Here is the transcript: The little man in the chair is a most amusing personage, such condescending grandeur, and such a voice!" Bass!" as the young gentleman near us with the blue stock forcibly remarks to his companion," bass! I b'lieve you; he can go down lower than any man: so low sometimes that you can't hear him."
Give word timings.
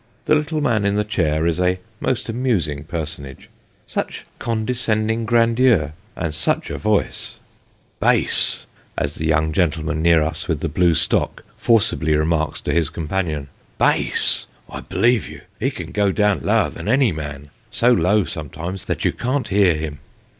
The 0.25 0.33
little 0.33 0.61
man 0.61 0.83
in 0.83 0.95
the 0.95 1.03
chair 1.03 1.45
is 1.45 1.59
a 1.59 1.79
most 1.99 2.27
amusing 2.27 2.85
personage, 2.85 3.51
such 3.85 4.25
condescending 4.39 5.25
grandeur, 5.25 5.93
and 6.15 6.33
such 6.33 6.71
a 6.71 6.79
voice!" 6.79 7.35
Bass!" 8.09 8.65
as 8.97 9.13
the 9.13 9.27
young 9.27 9.51
gentleman 9.53 10.01
near 10.01 10.23
us 10.23 10.47
with 10.47 10.61
the 10.61 10.67
blue 10.69 10.95
stock 10.95 11.43
forcibly 11.55 12.15
remarks 12.15 12.61
to 12.61 12.73
his 12.73 12.89
companion," 12.89 13.49
bass! 13.89 14.47
I 14.67 14.79
b'lieve 14.79 15.29
you; 15.29 15.41
he 15.59 15.69
can 15.69 15.91
go 15.91 16.11
down 16.11 16.39
lower 16.39 16.71
than 16.71 16.87
any 16.87 17.11
man: 17.11 17.51
so 17.69 17.91
low 17.91 18.23
sometimes 18.23 18.85
that 18.85 19.05
you 19.05 19.11
can't 19.11 19.49
hear 19.49 19.75
him." 19.75 19.99